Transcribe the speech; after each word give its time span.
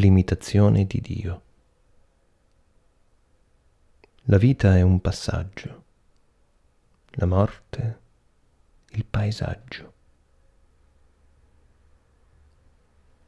l'imitazione 0.00 0.86
di 0.86 1.00
Dio. 1.00 1.42
La 4.24 4.38
vita 4.38 4.76
è 4.76 4.80
un 4.80 4.98
passaggio, 5.00 5.84
la 7.10 7.26
morte 7.26 8.00
il 8.92 9.04
paesaggio. 9.04 9.92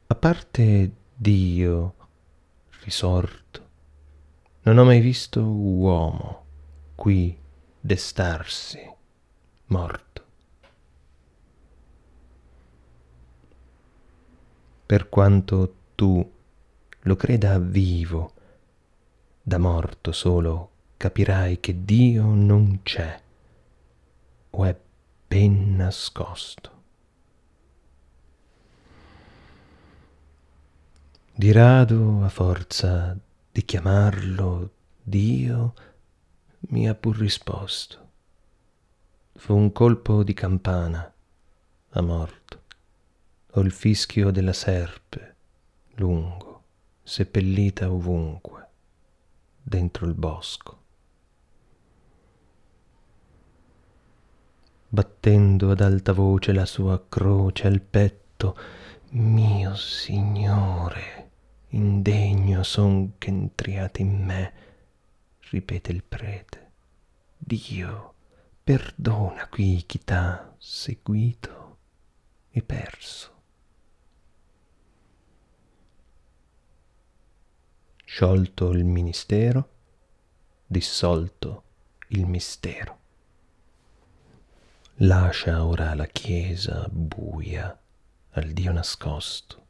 A 0.07 0.15
parte 0.15 0.91
Dio 1.13 1.95
risorto, 2.81 3.69
non 4.63 4.77
ho 4.79 4.83
mai 4.83 4.99
visto 4.99 5.41
uomo 5.43 6.45
qui 6.95 7.37
destarsi 7.79 8.79
morto. 9.67 10.25
Per 14.85 15.09
quanto 15.09 15.75
tu 15.95 16.32
lo 17.03 17.15
creda 17.15 17.59
vivo, 17.59 18.33
da 19.41 19.57
morto 19.57 20.11
solo 20.11 20.71
capirai 20.97 21.59
che 21.59 21.83
Dio 21.83 22.25
non 22.27 22.79
c'è 22.83 23.21
o 24.51 24.65
è 24.65 24.75
ben 25.27 25.75
nascosto. 25.75 26.71
Di 31.35 31.51
rado, 31.51 32.23
a 32.23 32.29
forza 32.29 33.17
di 33.51 33.65
chiamarlo 33.65 34.71
Dio, 35.01 35.73
mi 36.69 36.87
ha 36.87 36.93
pur 36.93 37.17
risposto. 37.17 38.09
Fu 39.33 39.55
un 39.55 39.71
colpo 39.71 40.23
di 40.23 40.33
campana 40.33 41.11
a 41.89 42.01
morto, 42.01 42.61
o 43.51 43.61
il 43.61 43.71
fischio 43.71 44.31
della 44.31 44.53
serpe, 44.53 45.35
lungo, 45.95 46.52
seppellita 47.03 47.91
ovunque, 47.91 48.67
dentro 49.61 50.05
il 50.05 50.13
bosco. 50.13 50.81
battendo 54.93 55.71
ad 55.71 55.81
alta 55.81 56.13
voce 56.13 56.53
la 56.53 56.67
sua 56.67 57.03
croce 57.09 57.65
al 57.65 57.81
petto, 57.81 58.55
mio 59.13 59.73
Signore, 59.73 61.31
indegno 61.69 62.61
son 62.61 63.13
che 63.17 63.29
entriate 63.29 64.03
in 64.03 64.23
me, 64.23 64.53
ripete 65.49 65.91
il 65.91 66.03
prete. 66.03 66.71
Dio, 67.35 68.13
perdona 68.63 69.47
qui 69.47 69.83
chi 69.87 69.97
t'ha 69.97 70.53
seguito 70.59 71.77
e 72.51 72.61
perso. 72.61 73.32
Sciolto 78.15 78.69
il 78.69 78.85
ministero, 78.85 79.69
dissolto 80.67 81.63
il 82.09 82.27
mistero. 82.27 82.99
Lascia 84.97 85.65
ora 85.65 85.95
la 85.95 86.05
Chiesa 86.05 86.87
buia 86.91 87.75
al 88.33 88.51
Dio 88.51 88.71
nascosto 88.71 89.65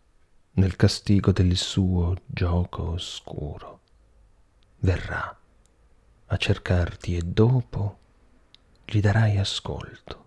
nel 0.55 0.75
castigo 0.75 1.31
del 1.31 1.55
suo 1.55 2.17
gioco 2.25 2.89
oscuro. 2.89 3.79
Verrà 4.79 5.39
a 6.25 6.35
cercarti 6.35 7.15
e 7.15 7.21
dopo 7.21 7.97
gli 8.83 8.99
darai 8.99 9.37
ascolto. 9.37 10.25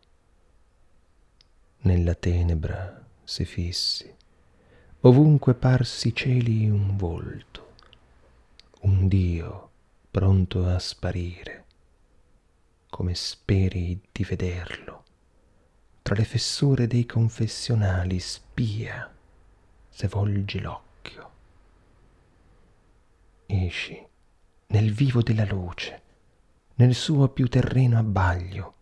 Nella 1.80 2.14
tenebra 2.14 3.06
si 3.24 3.44
fissi, 3.44 4.10
ovunque 5.00 5.52
parsi 5.52 6.14
cieli 6.14 6.66
un 6.70 6.96
volto, 6.96 7.64
Dio 9.08 9.70
pronto 10.10 10.66
a 10.66 10.78
sparire 10.78 11.64
come 12.88 13.14
speri 13.14 14.00
di 14.10 14.24
vederlo. 14.24 15.04
Tra 16.02 16.14
le 16.14 16.24
fessure 16.24 16.86
dei 16.86 17.04
confessionali 17.04 18.18
spia 18.18 19.12
se 19.88 20.08
volgi 20.08 20.60
l'occhio. 20.60 21.30
Esci 23.46 24.06
nel 24.68 24.92
vivo 24.92 25.22
della 25.22 25.44
luce, 25.44 26.02
nel 26.76 26.94
suo 26.94 27.28
più 27.28 27.48
terreno 27.48 27.98
abbaglio, 27.98 28.74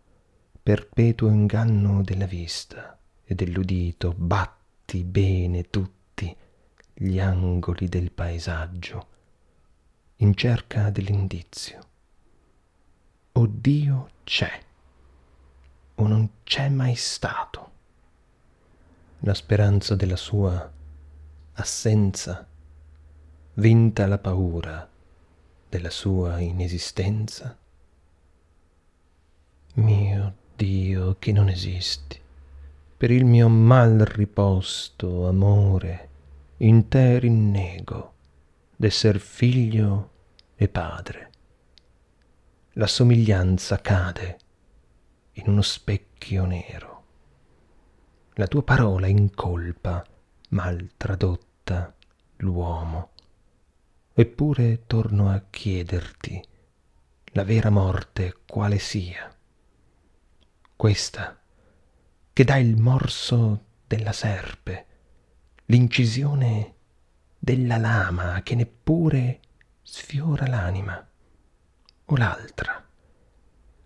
perpetuo 0.63 1.29
inganno 1.29 2.01
della 2.01 2.25
vista 2.25 2.97
e 3.23 3.35
dell'udito, 3.35 4.13
batti 4.15 5.03
bene 5.03 5.69
tutti 5.69 6.35
gli 6.93 7.19
angoli 7.19 7.89
del 7.89 8.11
paesaggio 8.11 9.13
in 10.17 10.35
cerca 10.35 10.89
dell'indizio 10.89 11.79
o 13.37 13.47
Dio 13.49 14.09
c'è 14.23 14.63
o 15.95 16.07
non 16.07 16.29
c'è 16.43 16.69
mai 16.69 16.95
stato. 16.95 17.71
La 19.19 19.33
speranza 19.33 19.95
della 19.95 20.15
sua 20.15 20.71
assenza, 21.53 22.47
vinta 23.55 24.07
la 24.07 24.17
paura 24.17 24.87
della 25.67 25.89
sua 25.89 26.39
inesistenza. 26.39 27.57
Mio 29.75 30.35
Dio 30.55 31.15
che 31.19 31.31
non 31.33 31.49
esisti, 31.49 32.19
per 32.97 33.11
il 33.11 33.25
mio 33.25 33.49
mal 33.49 33.99
riposto 33.99 35.27
amore, 35.27 36.09
in 36.57 36.87
te 36.87 37.19
rinnego 37.19 38.14
d'esser 38.75 39.19
figlio 39.19 40.11
e 40.55 40.67
padre 40.67 41.29
la 42.77 42.87
somiglianza 42.87 43.79
cade 43.79 44.37
in 45.33 45.47
uno 45.47 45.61
specchio 45.61 46.43
nero. 46.45 47.03
La 48.33 48.47
tua 48.47 48.63
parola 48.63 49.07
incolpa, 49.07 50.05
mal 50.49 50.91
tradotta, 50.97 51.95
l'uomo. 52.37 53.11
Eppure 54.13 54.83
torno 54.87 55.29
a 55.29 55.41
chiederti 55.49 56.43
la 57.27 57.45
vera 57.45 57.69
morte 57.69 58.39
quale 58.45 58.77
sia. 58.77 59.33
Questa 60.75 61.41
che 62.33 62.43
dà 62.43 62.57
il 62.57 62.75
morso 62.75 63.67
della 63.87 64.11
serpe, 64.11 64.85
l'incisione 65.67 66.74
della 67.45 67.77
lama 67.77 68.41
che 68.41 68.55
neppure 68.55 69.39
sfiora 69.83 70.47
l'anima 70.47 71.07
o 72.05 72.17
l'altra, 72.17 72.83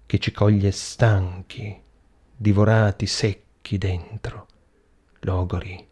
che 0.05 0.17
ci 0.17 0.31
coglie 0.31 0.71
stanchi, 0.71 1.77
divorati 2.37 3.05
secchi 3.05 3.77
dentro, 3.77 4.47
logori 5.23 5.85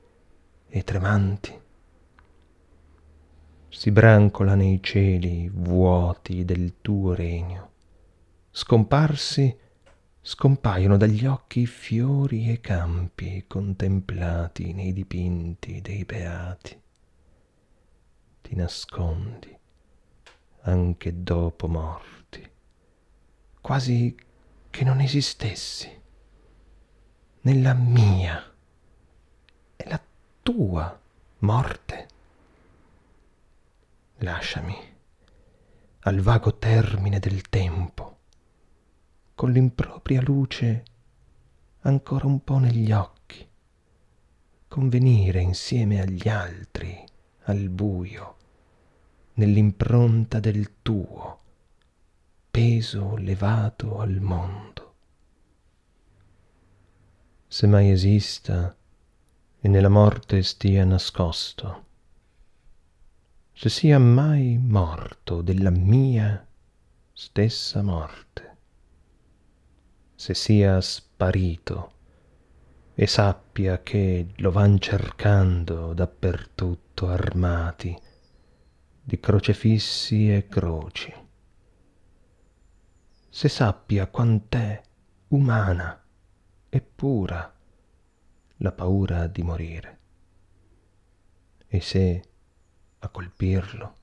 e 0.69 0.83
tremanti? 0.85 1.59
Si 3.67 3.91
brancola 3.91 4.55
nei 4.55 4.81
cieli 4.81 5.49
vuoti 5.53 6.45
del 6.45 6.75
tuo 6.79 7.13
regno. 7.13 7.71
Scomparsi, 8.49 9.53
scompaiono 10.21 10.95
dagli 10.95 11.25
occhi 11.25 11.65
fiori 11.65 12.49
e 12.49 12.61
campi 12.61 13.43
contemplati 13.45 14.71
nei 14.71 14.93
dipinti 14.93 15.81
dei 15.81 16.05
beati. 16.05 16.85
Nascondi 18.57 19.55
anche 20.61 21.23
dopo 21.23 21.67
morte 21.67 22.17
quasi 23.67 24.15
che 24.69 24.83
non 24.85 25.01
esistessi, 25.01 25.91
nella 27.41 27.73
mia 27.73 28.41
e 29.75 29.89
la 29.89 30.01
tua 30.41 30.97
morte. 31.39 32.07
Lasciami 34.19 34.75
al 35.99 36.21
vago 36.21 36.57
termine 36.57 37.19
del 37.19 37.41
tempo, 37.49 38.19
con 39.35 39.51
l'impropria 39.51 40.21
luce 40.21 40.83
ancora 41.81 42.25
un 42.25 42.41
po' 42.41 42.59
negli 42.59 42.93
occhi, 42.93 43.45
convenire 44.69 45.41
insieme 45.41 45.99
agli 45.99 46.29
altri 46.29 47.03
al 47.43 47.67
buio, 47.67 48.35
nell'impronta 49.37 50.39
del 50.39 50.81
tuo 50.81 51.39
peso 52.49 53.15
levato 53.17 53.99
al 53.99 54.19
mondo. 54.19 54.93
Se 57.47 57.67
mai 57.67 57.91
esista 57.91 58.75
e 59.59 59.67
nella 59.67 59.89
morte 59.89 60.41
stia 60.41 60.83
nascosto, 60.85 61.85
se 63.53 63.69
sia 63.69 63.99
mai 63.99 64.57
morto 64.57 65.41
della 65.41 65.69
mia 65.69 66.43
stessa 67.13 67.83
morte, 67.83 68.57
se 70.15 70.33
sia 70.33 70.81
sparito 70.81 71.91
e 72.95 73.05
sappia 73.05 73.83
che 73.83 74.29
lo 74.37 74.49
van 74.49 74.79
cercando 74.79 75.93
dappertutto 75.93 77.07
armati, 77.07 78.05
di 79.07 79.21
crocefissi 79.21 80.35
e 80.35 80.49
croci. 80.49 81.13
Se 83.29 83.47
sappia 83.47 84.07
quant'è 84.07 84.81
umana 85.29 86.03
e 86.67 86.81
pura 86.81 87.55
la 88.57 88.71
paura 88.73 89.27
di 89.27 89.43
morire, 89.43 89.99
e 91.67 91.79
se 91.79 92.23
a 92.99 93.07
colpirlo 93.07 93.95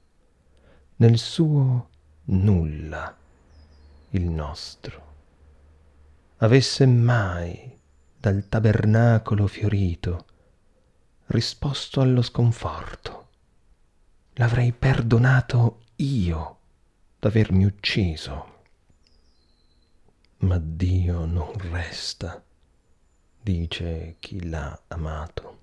nel 0.97 1.19
suo 1.19 1.91
nulla 2.25 3.15
il 4.09 4.25
nostro 4.27 5.13
avesse 6.39 6.87
mai 6.87 7.79
dal 8.19 8.49
tabernacolo 8.49 9.47
fiorito 9.49 10.25
risposto 11.27 12.01
allo 12.01 12.23
sconforto 12.23 13.24
l'avrei 14.35 14.73
perdonato 14.73 15.83
io 15.97 16.59
d'avermi 17.19 17.65
ucciso. 17.65 18.53
Ma 20.39 20.59
dio 20.59 21.25
non 21.25 21.53
resta 21.55 22.43
dice 23.45 24.17
chi 24.21 24.49
l'ha 24.49 24.81
amato 24.89 25.59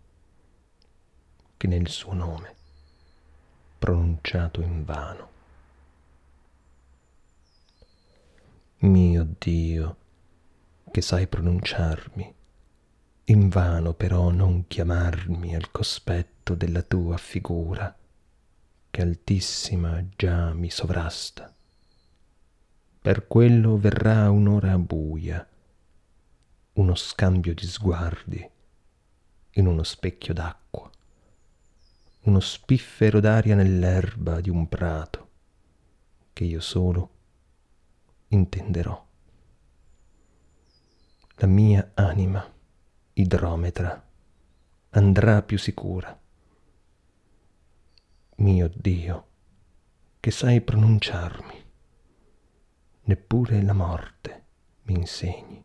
che 1.57 1.65
nel 1.65 1.87
suo 1.87 2.13
nome 2.13 2.55
pronunciato 3.79 4.61
invano 4.61 5.29
mio 8.79 9.27
dio 9.39 9.97
che 10.91 11.01
sai 11.01 11.25
pronunciarmi 11.25 12.35
invano 13.25 13.93
però 13.93 14.29
non 14.29 14.67
chiamarmi 14.67 15.55
al 15.55 15.71
cospetto 15.71 16.53
della 16.53 16.83
tua 16.83 17.17
figura 17.17 17.95
che 18.91 19.01
altissima 19.01 20.05
già 20.15 20.53
mi 20.53 20.69
sovrasta. 20.69 21.51
Per 23.01 23.25
quello 23.25 23.77
verrà 23.77 24.29
un'ora 24.29 24.77
buia 24.77 25.47
uno 26.73 26.95
scambio 26.95 27.55
di 27.55 27.65
sguardi 27.65 28.49
in 29.53 29.65
uno 29.65 29.81
specchio 29.81 30.33
d'acqua 30.33 30.89
uno 32.23 32.39
spiffero 32.39 33.19
d'aria 33.19 33.55
nell'erba 33.55 34.41
di 34.41 34.49
un 34.49 34.69
prato 34.69 35.29
che 36.33 36.43
io 36.43 36.59
solo 36.59 37.09
intenderò. 38.27 39.07
La 41.37 41.47
mia 41.47 41.91
anima 41.95 42.47
idrometra 43.13 44.07
andrà 44.91 45.41
più 45.41 45.57
sicura 45.57 46.20
mio 48.41 48.71
dio 48.73 49.27
che 50.19 50.31
sai 50.31 50.61
pronunciarmi. 50.61 51.63
Neppure 53.03 53.61
la 53.61 53.73
morte 53.73 54.45
mi 54.83 54.95
insegni. 54.95 55.63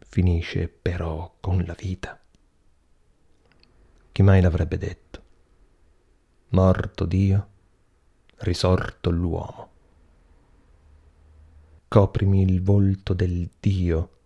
Finisce 0.00 0.66
però 0.66 1.36
con 1.40 1.62
la 1.64 1.74
vita. 1.74 2.20
Chi 4.10 4.22
mai 4.22 4.40
l'avrebbe 4.40 4.76
detto? 4.76 5.22
Morto 6.48 7.04
dio 7.04 7.50
risorto 8.38 9.10
l'uomo. 9.10 9.70
Coprimi 11.86 12.42
il 12.42 12.60
volto 12.60 13.14
del 13.14 13.48
dio 13.60 14.18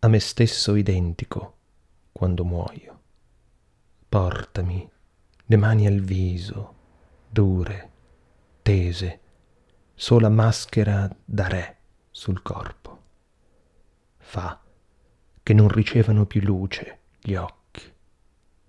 a 0.00 0.08
me 0.08 0.18
stesso 0.18 0.74
identico 0.74 1.56
quando 2.12 2.44
muoio. 2.44 3.00
Portami 4.08 4.90
le 5.50 5.56
mani 5.56 5.84
al 5.84 5.98
viso 5.98 6.74
dure 7.28 7.90
tese 8.62 9.20
sola 9.94 10.28
maschera 10.28 11.12
da 11.24 11.48
re 11.48 11.78
sul 12.08 12.40
corpo. 12.40 13.02
Fa 14.16 14.62
che 15.42 15.52
non 15.52 15.66
ricevano 15.66 16.24
più 16.26 16.40
luce 16.42 17.00
gli 17.18 17.34
occhi. 17.34 17.82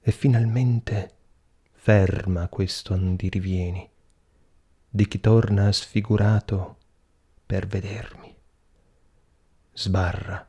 E 0.02 0.12
finalmente 0.12 1.18
ferma 1.72 2.48
questo 2.48 2.96
andirivieni 2.96 3.88
di 4.90 5.08
chi 5.08 5.20
torna 5.20 5.72
sfigurato 5.72 6.78
per 7.46 7.68
vedermi. 7.68 8.36
Sbarra 9.72 10.48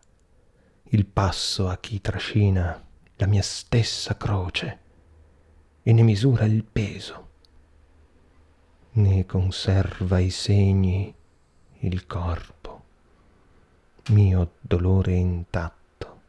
il 0.85 1.05
passo 1.05 1.69
a 1.69 1.77
chi 1.77 2.01
trascina 2.01 2.83
la 3.17 3.27
mia 3.27 3.43
stessa 3.43 4.17
croce 4.17 4.82
e 5.83 5.93
ne 5.93 6.03
misura 6.03 6.45
il 6.45 6.65
peso, 6.65 7.29
ne 8.93 9.27
conserva 9.27 10.19
i 10.19 10.31
segni 10.31 11.13
il 11.79 12.07
corpo, 12.07 12.83
mio 14.11 14.53
dolore 14.61 15.15
intatto, 15.15 16.21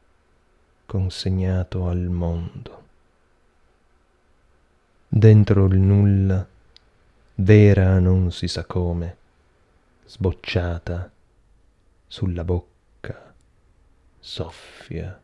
consegnato 0.85 1.87
al 1.87 2.09
mondo. 2.09 2.81
Dentro 5.07 5.65
il 5.67 5.77
nulla, 5.77 6.47
vera 7.35 7.99
non 7.99 8.31
si 8.31 8.47
sa 8.47 8.65
come, 8.65 9.17
sbocciata 10.05 11.11
sulla 12.07 12.43
bocca, 12.43 13.33
soffia 14.19 15.21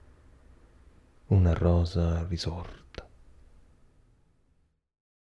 una 1.27 1.53
rosa 1.53 2.23
risorta. 2.27 2.78